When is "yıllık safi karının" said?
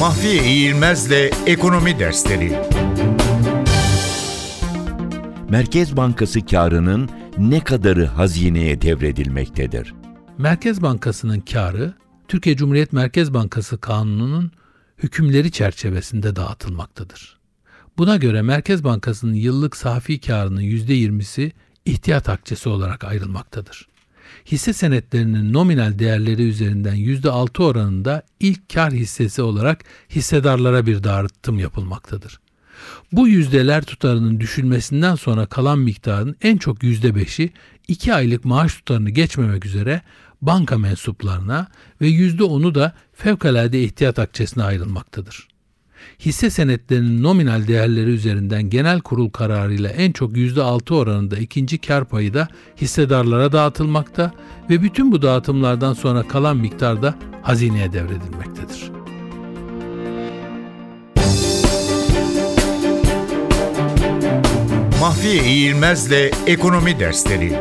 19.34-20.62